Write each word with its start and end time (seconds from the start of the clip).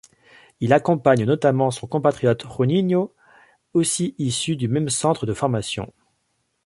Il 0.61 0.73
accompagne 0.73 1.25
notamment 1.25 1.69
son 1.69 1.85
compatriote 1.85 2.43
Juninho, 2.57 3.13
aussi 3.73 4.15
issu 4.17 4.55
du 4.55 4.67
même 4.67 4.89
centre 4.89 5.27
de 5.27 5.33
formation. 5.35 5.93